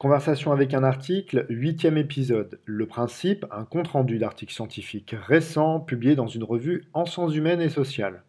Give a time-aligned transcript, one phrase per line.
[0.00, 2.58] Conversation avec un article, huitième épisode.
[2.64, 7.68] Le principe, un compte-rendu d'article scientifique récent publié dans une revue en sciences humaines et
[7.68, 8.22] sociales.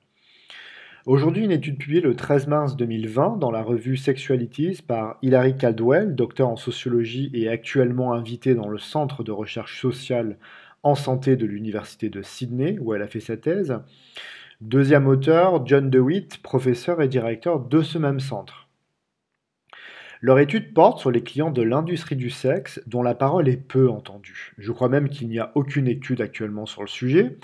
[1.05, 6.13] Aujourd'hui, une étude publiée le 13 mars 2020 dans la revue Sexualities par Hilary Caldwell,
[6.13, 10.39] docteur en sociologie et actuellement invitée dans le Centre de recherche sociale
[10.83, 13.79] en santé de l'Université de Sydney, où elle a fait sa thèse.
[14.59, 18.67] Deuxième auteur, John DeWitt, professeur et directeur de ce même centre.
[20.23, 23.89] Leur étude porte sur les clients de l'industrie du sexe dont la parole est peu
[23.89, 24.53] entendue.
[24.59, 27.37] Je crois même qu'il n'y a aucune étude actuellement sur le sujet.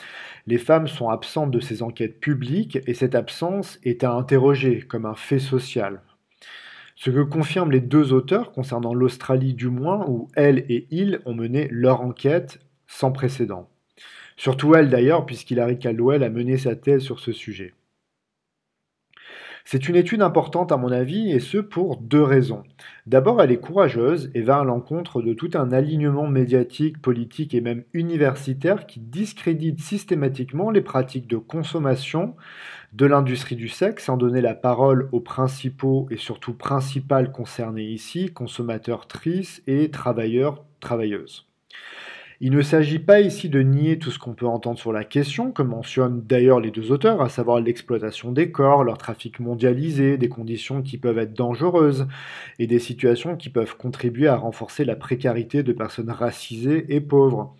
[0.45, 5.07] Les femmes sont absentes de ces enquêtes publiques et cette absence est à interroger comme
[5.07, 6.03] un fait social.
[6.95, 11.33] Ce que confirment les deux auteurs concernant l'Australie du moins, où elle et il ont
[11.33, 13.69] mené leur enquête sans précédent.
[14.35, 17.73] Surtout elle d'ailleurs, puisqu'Hilary Caldwell a mené sa thèse sur ce sujet.
[19.69, 22.63] C'est une étude importante à mon avis, et ce pour deux raisons.
[23.05, 27.59] D'abord, elle est courageuse et va à l'encontre de tout un alignement médiatique, politique et
[27.59, 32.37] même universitaire qui discrédite systématiquement les pratiques de consommation
[32.93, 38.31] de l'industrie du sexe sans donner la parole aux principaux et surtout principales concernés ici,
[38.31, 41.45] consommateurs tristes et travailleurs, travailleuses.
[42.39, 45.51] Il ne s'agit pas ici de nier tout ce qu'on peut entendre sur la question,
[45.51, 50.29] que mentionnent d'ailleurs les deux auteurs, à savoir l'exploitation des corps, leur trafic mondialisé, des
[50.29, 52.07] conditions qui peuvent être dangereuses
[52.59, 57.55] et des situations qui peuvent contribuer à renforcer la précarité de personnes racisées et pauvres.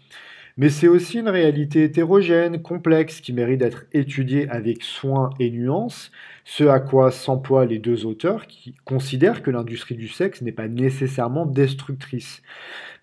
[0.60, 6.12] Mais c'est aussi une réalité hétérogène, complexe, qui mérite d'être étudiée avec soin et nuance,
[6.46, 10.68] ce à quoi s'emploient les deux auteurs qui considèrent que l'industrie du sexe n'est pas
[10.68, 12.42] nécessairement destructrice.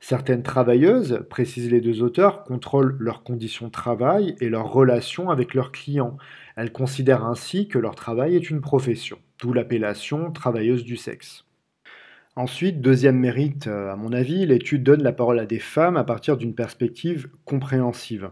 [0.01, 5.55] Certaines travailleuses, précisent les deux auteurs, contrôlent leurs conditions de travail et leurs relations avec
[5.55, 6.17] leurs clients.
[6.57, 11.45] Elles considèrent ainsi que leur travail est une profession, d'où l'appellation travailleuse du sexe.
[12.37, 16.03] Ensuite, deuxième mérite, euh, à mon avis, l'étude donne la parole à des femmes à
[16.03, 18.31] partir d'une perspective compréhensive.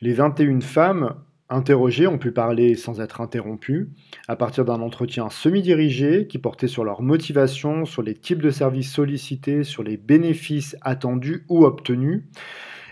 [0.00, 1.14] Les 21 femmes
[1.48, 3.90] interrogées ont pu parler sans être interrompues,
[4.26, 8.92] à partir d'un entretien semi-dirigé qui portait sur leur motivation, sur les types de services
[8.92, 12.24] sollicités, sur les bénéfices attendus ou obtenus,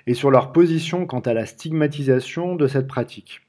[0.07, 3.46] et sur leur position quant à la stigmatisation de cette pratique.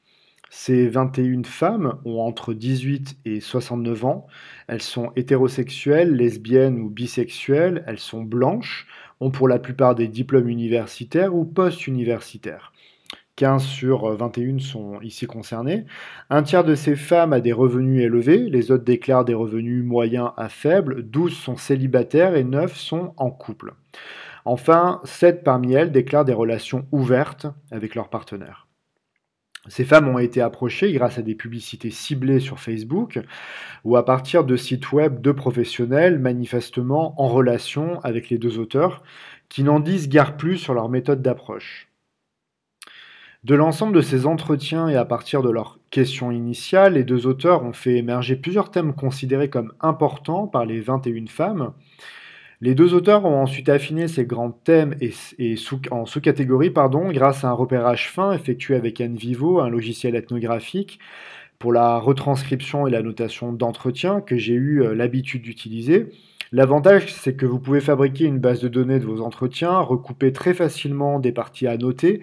[0.59, 4.27] Ces 21 femmes ont entre 18 et 69 ans.
[4.67, 7.83] Elles sont hétérosexuelles, lesbiennes ou bisexuelles.
[7.85, 8.87] Elles sont blanches,
[9.19, 12.73] ont pour la plupart des diplômes universitaires ou post-universitaires.
[13.35, 15.85] 15 sur 21 sont ici concernées.
[16.31, 20.31] Un tiers de ces femmes a des revenus élevés, les autres déclarent des revenus moyens
[20.37, 23.75] à faibles, 12 sont célibataires et 9 sont en couple.
[24.43, 28.66] Enfin, 7 parmi elles déclarent des relations ouvertes avec leurs partenaires.
[29.69, 33.19] Ces femmes ont été approchées grâce à des publicités ciblées sur Facebook
[33.83, 39.03] ou à partir de sites web de professionnels manifestement en relation avec les deux auteurs
[39.49, 41.87] qui n'en disent guère plus sur leur méthode d'approche.
[43.43, 47.63] De l'ensemble de ces entretiens et à partir de leurs questions initiales, les deux auteurs
[47.63, 51.73] ont fait émerger plusieurs thèmes considérés comme importants par les 21 femmes
[52.59, 55.13] les deux auteurs ont ensuite affiné ces grands thèmes et,
[55.91, 60.99] en sous-catégories pardon, grâce à un repérage fin effectué avec NVivo, un logiciel ethnographique,
[61.59, 66.07] pour la retranscription et la notation d'entretien que j'ai eu euh, l'habitude d'utiliser.
[66.51, 70.53] L'avantage, c'est que vous pouvez fabriquer une base de données de vos entretiens, recouper très
[70.53, 72.21] facilement des parties à noter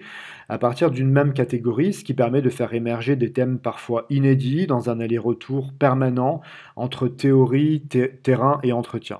[0.49, 4.67] à partir d'une même catégorie, ce qui permet de faire émerger des thèmes parfois inédits
[4.67, 6.41] dans un aller-retour permanent
[6.75, 7.83] entre théorie,
[8.23, 9.19] terrain et entretien.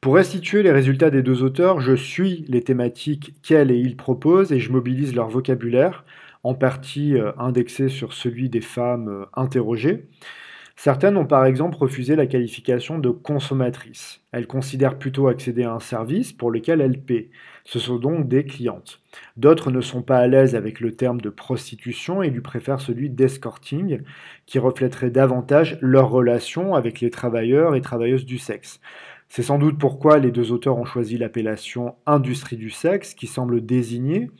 [0.00, 4.52] Pour restituer les résultats des deux auteurs, je suis les thématiques qu'elles et ils proposent
[4.52, 6.04] et je mobilise leur vocabulaire,
[6.44, 10.06] en partie euh, indexé sur celui des femmes euh, interrogées.
[10.76, 14.20] Certaines ont par exemple refusé la qualification de consommatrice.
[14.30, 17.30] Elles considèrent plutôt accéder à un service pour lequel elles paient.
[17.64, 19.00] Ce sont donc des clientes.
[19.36, 23.10] D'autres ne sont pas à l'aise avec le terme de prostitution et lui préfèrent celui
[23.10, 24.02] d'escorting,
[24.46, 28.80] qui reflèterait davantage leur relation avec les travailleurs et travailleuses du sexe.
[29.28, 33.64] C'est sans doute pourquoi les deux auteurs ont choisi l'appellation industrie du sexe, qui semble
[33.64, 34.30] désigner.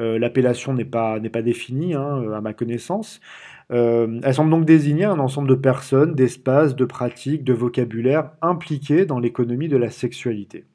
[0.00, 3.20] Euh, l'appellation n'est pas, définie, hein, à ma connaissance.
[3.70, 9.06] Euh, elle semble donc désigner un ensemble de personnes, d'espaces, de pratiques, de vocabulaire impliqués
[9.06, 10.66] dans l'économie de la sexualité.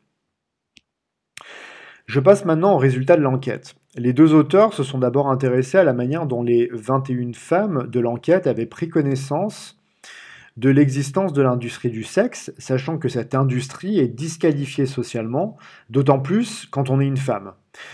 [2.05, 3.75] Je passe maintenant au résultat de l'enquête.
[3.95, 7.99] Les deux auteurs se sont d'abord intéressés à la manière dont les 21 femmes de
[7.99, 9.78] l'enquête avaient pris connaissance
[10.59, 15.57] de l'existence de l'industrie du sexe, sachant que cette industrie est disqualifiée socialement,
[15.89, 17.53] d'autant plus quand on est une femme.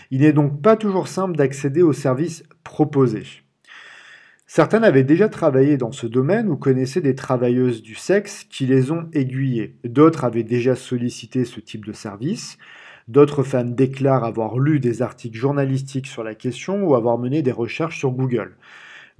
[0.10, 3.44] Il n'est donc pas toujours simple d'accéder aux services proposés.
[4.48, 8.92] Certaines avaient déjà travaillé dans ce domaine ou connaissaient des travailleuses du sexe qui les
[8.92, 9.78] ont aiguillées.
[9.84, 12.58] D'autres avaient déjà sollicité ce type de service.
[13.08, 17.52] D'autres femmes déclarent avoir lu des articles journalistiques sur la question ou avoir mené des
[17.52, 18.56] recherches sur Google.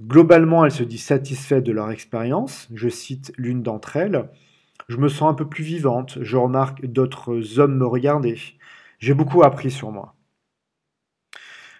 [0.02, 2.68] Globalement, elles se disent satisfaites de leur expérience.
[2.74, 4.28] Je cite l'une d'entre elles.
[4.88, 6.18] Je me sens un peu plus vivante.
[6.20, 8.36] Je remarque d'autres hommes me regarder.
[8.98, 10.14] J'ai beaucoup appris sur moi.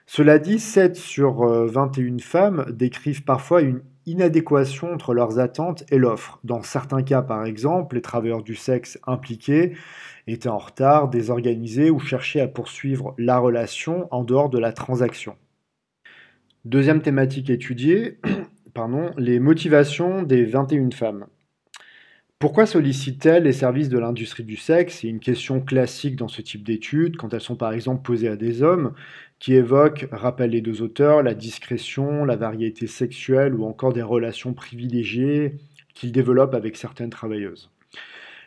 [0.07, 5.99] Cela dit, 7 sur 21 euh, femmes décrivent parfois une inadéquation entre leurs attentes et
[5.99, 6.39] l'offre.
[6.45, 9.77] Dans certains cas, par exemple, les travailleurs du sexe impliqués
[10.29, 15.37] étaient en retard, désorganisés ou cherchaient à poursuivre la relation en dehors de la transaction.
[16.67, 18.19] Deuxième thématique étudiée,
[18.75, 21.27] pardon, les motivations des 21 femmes.
[22.41, 24.99] Pourquoi sollicitent-elles les services de l'industrie du sexe?
[24.99, 28.35] C'est une question classique dans ce type d'études, quand elles sont par exemple posées à
[28.35, 28.95] des hommes,
[29.39, 34.53] qui évoquent, rappellent les deux auteurs, la discrétion, la variété sexuelle ou encore des relations
[34.53, 35.59] privilégiées
[35.95, 37.71] qu'ils développent avec certaines travailleuses.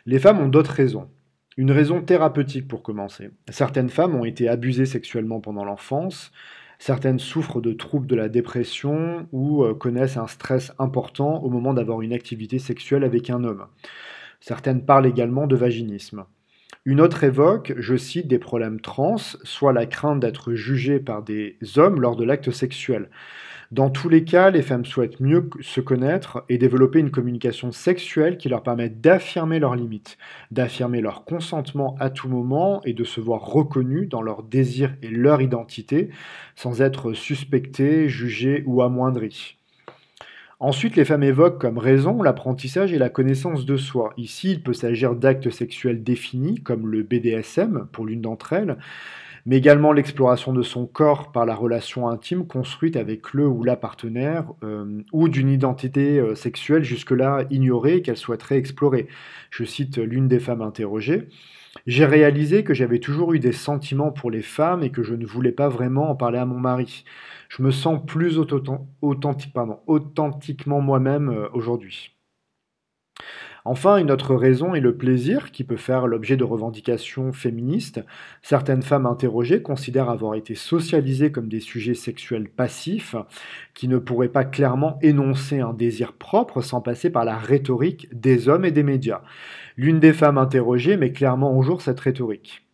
[0.04, 1.08] Les femmes ont d'autres raisons.
[1.56, 3.30] Une raison thérapeutique pour commencer.
[3.48, 6.32] Certaines femmes ont été abusées sexuellement pendant l'enfance,
[6.80, 11.74] Certaines souffrent de troubles de la dépression ou euh, connaissent un stress important au moment
[11.74, 13.66] d'avoir une activité sexuelle avec un homme.
[14.40, 16.24] Certaines parlent également de vaginisme.
[16.86, 21.58] Une autre évoque, je cite, des problèmes trans, soit la crainte d'être jugée par des
[21.76, 23.10] hommes lors de l'acte sexuel.
[23.70, 28.36] Dans tous les cas, les femmes souhaitent mieux se connaître et développer une communication sexuelle
[28.36, 30.18] qui leur permette d'affirmer leurs limites,
[30.50, 35.08] d'affirmer leur consentement à tout moment et de se voir reconnues dans leurs désirs et
[35.08, 36.10] leur identité,
[36.56, 39.56] sans être suspectées, jugées ou amoindries.
[40.58, 44.12] Ensuite, les femmes évoquent comme raison l'apprentissage et la connaissance de soi.
[44.16, 48.78] Ici, il peut s'agir d'actes sexuels définis, comme le BDSM pour l'une d'entre elles,
[49.46, 53.76] mais également l'exploration de son corps par la relation intime construite avec le ou la
[53.76, 59.08] partenaire, euh, ou d'une identité euh, sexuelle jusque-là ignorée qu'elle souhaiterait explorer.
[59.50, 61.28] Je cite l'une des femmes interrogées.
[61.86, 65.24] J'ai réalisé que j'avais toujours eu des sentiments pour les femmes et que je ne
[65.24, 67.04] voulais pas vraiment en parler à mon mari.
[67.48, 72.16] Je me sens plus authentiquement moi-même euh, aujourd'hui.
[73.64, 78.00] Enfin, une autre raison est le plaisir qui peut faire l'objet de revendications féministes.
[78.42, 83.16] Certaines femmes interrogées considèrent avoir été socialisées comme des sujets sexuels passifs
[83.74, 88.48] qui ne pourraient pas clairement énoncer un désir propre sans passer par la rhétorique des
[88.48, 89.22] hommes et des médias.
[89.76, 92.66] L'une des femmes interrogées met clairement au jour cette rhétorique.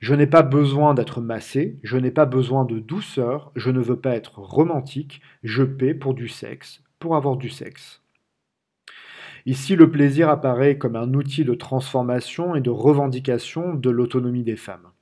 [0.00, 3.98] Je n'ai pas besoin d'être massé, je n'ai pas besoin de douceur, je ne veux
[3.98, 8.03] pas être romantique, je paie pour du sexe, pour avoir du sexe.
[9.46, 14.56] Ici, le plaisir apparaît comme un outil de transformation et de revendication de l'autonomie des
[14.56, 14.93] femmes.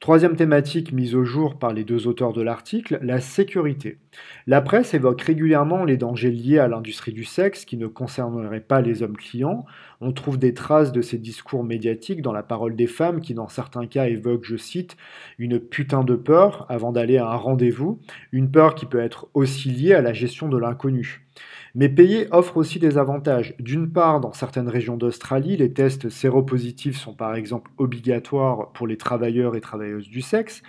[0.00, 3.98] Troisième thématique mise au jour par les deux auteurs de l'article, la sécurité.
[4.46, 8.80] La presse évoque régulièrement les dangers liés à l'industrie du sexe qui ne concerneraient pas
[8.80, 9.66] les hommes clients.
[10.00, 13.48] On trouve des traces de ces discours médiatiques dans la parole des femmes qui dans
[13.48, 14.96] certains cas évoquent, je cite,
[15.38, 18.00] une putain de peur avant d'aller à un rendez-vous,
[18.32, 21.26] une peur qui peut être aussi liée à la gestion de l'inconnu.
[21.74, 23.54] Mais payer offre aussi des avantages.
[23.60, 28.96] D'une part, dans certaines régions d'Australie, les tests séropositifs sont par exemple obligatoires pour les
[28.96, 30.62] travailleurs et travailleuses du sexe,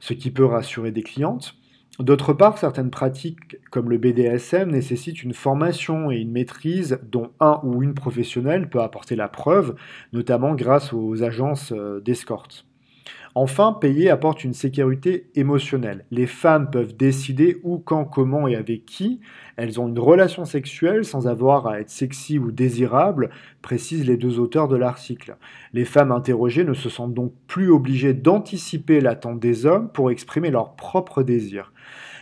[0.00, 1.54] ce qui peut rassurer des clientes.
[1.98, 7.60] D'autre part, certaines pratiques comme le BDSM nécessitent une formation et une maîtrise dont un
[7.64, 9.74] ou une professionnelle peut apporter la preuve,
[10.12, 12.67] notamment grâce aux agences euh, d'escorte.
[13.34, 16.04] Enfin, payer apporte une sécurité émotionnelle.
[16.10, 19.20] Les femmes peuvent décider où, quand, comment et avec qui
[19.56, 23.30] elles ont une relation sexuelle sans avoir à être sexy ou désirable,
[23.60, 25.36] précisent les deux auteurs de l'article.
[25.72, 30.50] Les femmes interrogées ne se sentent donc plus obligées d'anticiper l'attente des hommes pour exprimer
[30.50, 31.72] leurs propres désirs.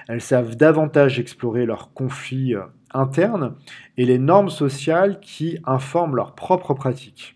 [0.08, 2.62] Elles savent davantage explorer leurs conflits euh,
[2.94, 3.54] internes
[3.98, 7.35] et les normes sociales qui informent leurs propres pratiques.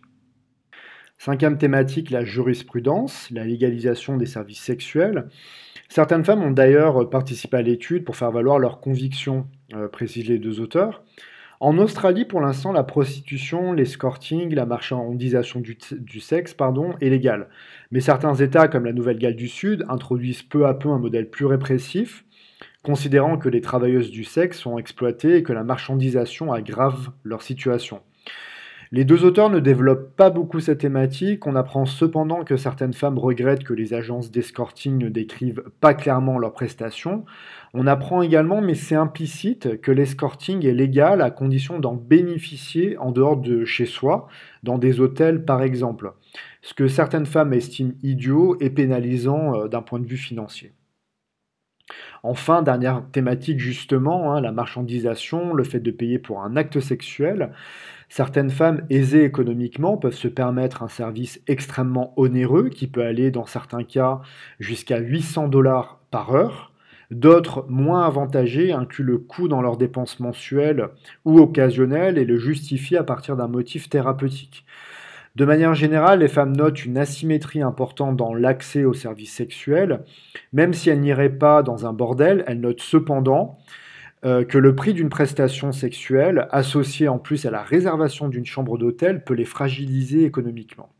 [1.22, 5.28] Cinquième thématique, la jurisprudence, la légalisation des services sexuels.
[5.90, 10.38] Certaines femmes ont d'ailleurs participé à l'étude pour faire valoir leurs convictions, euh, précisent les
[10.38, 11.04] deux auteurs.
[11.60, 17.48] En Australie, pour l'instant, la prostitution, l'escorting, la marchandisation du, sexe pardon, est légale.
[17.90, 21.44] Mais certains États, comme la Nouvelle-Galles du Sud, introduisent peu à peu un modèle plus
[21.44, 22.24] répressif,
[22.82, 28.00] considérant que les travailleuses du sexe sont exploitées et que la marchandisation aggrave leur situation.
[28.92, 31.46] Les deux auteurs ne développent pas beaucoup cette thématique.
[31.46, 36.38] On apprend cependant que certaines femmes regrettent que les agences d'escorting ne décrivent pas clairement
[36.38, 37.24] leurs prestations.
[37.72, 43.12] On apprend également, mais c'est implicite, que l'escorting est légal à condition d'en bénéficier en
[43.12, 44.26] dehors de chez soi,
[44.64, 46.12] dans des hôtels par exemple.
[46.60, 50.72] Ce que certaines femmes estiment idiot et pénalisant euh, d'un point de vue financier.
[52.22, 57.52] Enfin, dernière thématique justement, hein, la marchandisation, le fait de payer pour un acte sexuel.
[58.10, 63.46] Certaines femmes aisées économiquement peuvent se permettre un service extrêmement onéreux qui peut aller dans
[63.46, 64.20] certains cas
[64.58, 66.72] jusqu'à 800 dollars par heure.
[67.12, 70.88] D'autres, moins avantagés, incluent le coût dans leurs dépenses mensuelles
[71.24, 74.64] ou occasionnelles et le justifient à partir d'un motif thérapeutique.
[75.36, 80.02] De manière générale, les femmes notent une asymétrie importante dans l'accès aux services sexuels.
[80.52, 83.58] Même si elles n'iraient pas dans un bordel, elles notent cependant
[84.24, 88.76] euh, que le prix d'une prestation sexuelle, associée en plus à la réservation d'une chambre
[88.76, 90.90] d'hôtel, peut les fragiliser économiquement.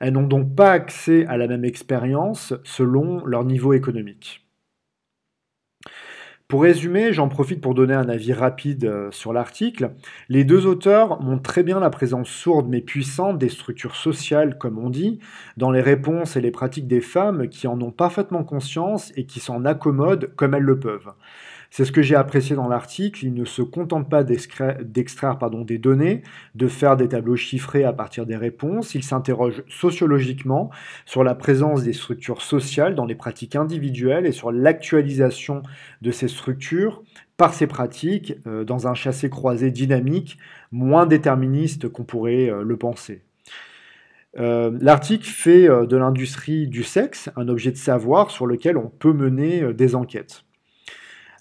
[0.00, 4.44] Elles n'ont donc pas accès à la même expérience selon leur niveau économique.
[6.48, 9.92] Pour résumer, j'en profite pour donner un avis rapide euh, sur l'article.
[10.28, 14.78] Les deux auteurs montrent très bien la présence sourde mais puissante des structures sociales, comme
[14.78, 15.20] on dit,
[15.56, 19.40] dans les réponses et les pratiques des femmes qui en ont parfaitement conscience et qui
[19.40, 21.12] s'en accommodent comme elles le peuvent.
[21.76, 23.26] C'est ce que j'ai apprécié dans l'article.
[23.26, 26.22] Il ne se contente pas d'extraire des données,
[26.54, 28.94] de faire des tableaux chiffrés à partir des réponses.
[28.94, 30.70] Il s'interroge sociologiquement
[31.04, 35.64] sur la présence des structures sociales dans les pratiques individuelles et sur l'actualisation
[36.00, 37.02] de ces structures
[37.36, 40.38] par ces pratiques euh, dans un chassé-croisé dynamique,
[40.70, 43.22] moins déterministe qu'on pourrait euh, le penser.
[44.38, 49.12] Euh, l'article fait de l'industrie du sexe un objet de savoir sur lequel on peut
[49.12, 50.44] mener des enquêtes.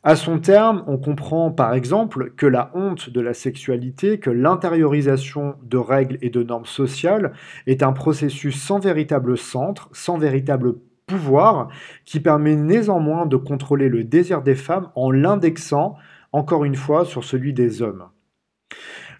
[0.06, 5.56] À son terme, on comprend par exemple que la honte de la sexualité, que l'intériorisation
[5.64, 7.32] de règles et de normes sociales
[7.68, 11.70] est un processus sans véritable centre, sans véritable pouvoir,
[12.04, 15.96] qui permet néanmoins de contrôler le désir des femmes en l'indexant,
[16.34, 18.04] encore une fois, sur celui des hommes.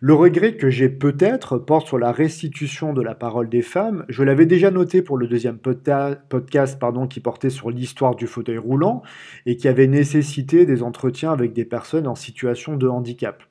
[0.06, 4.04] Le regret que j'ai peut-être porte sur la restitution de la parole des femmes.
[4.10, 6.78] Je l'avais déjà noté pour le deuxième podcast
[7.10, 9.02] qui portait sur l'histoire du fauteuil roulant
[9.46, 13.44] et qui avait nécessité des entretiens avec des personnes en situation de handicap.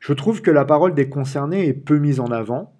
[0.00, 2.75] Je trouve que la parole des concernés est peu mise en avant.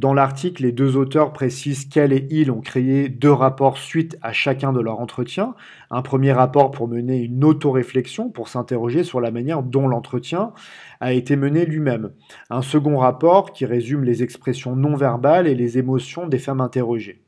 [0.00, 4.32] Dans l'article, les deux auteurs précisent qu'elle et ils ont créé deux rapports suite à
[4.32, 5.54] chacun de leurs entretiens.
[5.90, 10.54] Un premier rapport pour mener une auto-réflexion, pour s'interroger sur la manière dont l'entretien
[11.00, 12.12] a été mené lui-même.
[12.48, 17.20] Un second rapport qui résume les expressions non verbales et les émotions des femmes interrogées.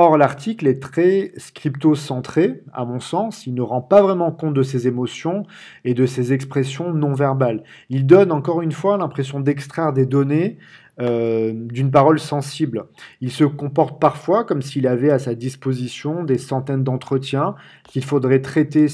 [0.00, 3.48] Or, l'article est très scripto-centré, à mon sens.
[3.48, 5.44] Il ne rend pas vraiment compte de ses émotions
[5.84, 7.64] et de ses expressions non verbales.
[7.90, 10.58] Il donne encore une fois l'impression d'extraire des données
[11.00, 12.84] euh, d'une parole sensible.
[13.20, 18.40] Il se comporte parfois comme s'il avait à sa disposition des centaines d'entretiens qu'il faudrait
[18.40, 18.86] traiter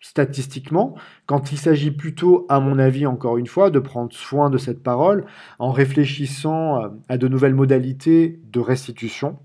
[0.00, 0.96] statistiquement,
[1.26, 4.82] quand il s'agit plutôt, à mon avis, encore une fois, de prendre soin de cette
[4.82, 5.24] parole
[5.60, 9.38] en réfléchissant euh, à de nouvelles modalités de restitution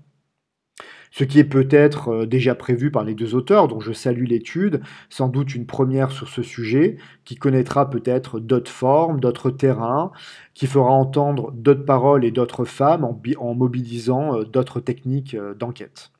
[1.14, 4.80] ce qui est peut-être euh, déjà prévu par les deux auteurs, dont je salue l'étude,
[5.08, 10.10] sans doute une première sur ce sujet, qui connaîtra peut-être d'autres formes, d'autres terrains,
[10.54, 13.04] qui fera entendre d'autres paroles et d'autres femmes
[13.38, 16.10] en, mobilisant euh, d'autres techniques euh, d'enquête.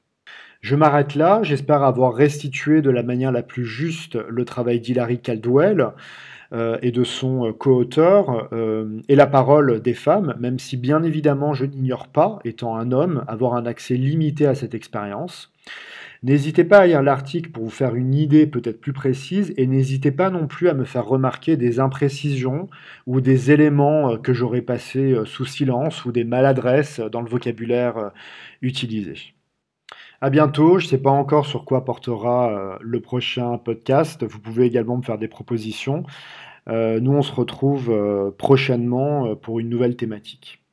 [0.61, 5.21] Je m'arrête là, j'espère avoir restitué de la manière la plus juste le travail d'Hilary
[5.21, 5.89] Caldwell.
[6.53, 11.03] Euh, et de son euh, co-auteur euh, et la parole des femmes, même si bien
[11.03, 15.53] évidemment je n'ignore pas, étant un homme, avoir un accès limité à cette expérience.
[16.23, 20.11] N'hésitez pas à lire l'article pour vous faire une idée peut-être plus précise et n'hésitez
[20.11, 22.69] pas non plus à me faire remarquer des imprécisions
[23.07, 28.11] ou des éléments que j'aurais passés sous silence ou des maladresses dans le vocabulaire
[28.63, 29.34] utilisé.
[30.25, 30.79] À bientôt.
[30.79, 34.25] Je ne sais pas encore sur quoi portera le prochain podcast.
[34.25, 36.05] Vous pouvez également me faire des propositions.
[36.69, 40.64] Euh, nous, on se retrouve euh, prochainement euh, pour une nouvelle thématique.